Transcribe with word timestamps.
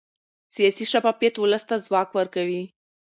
سیاسي 0.55 0.85
شفافیت 0.91 1.35
ولس 1.37 1.63
ته 1.69 1.75
ځواک 1.87 2.09
ورکوي 2.17 2.63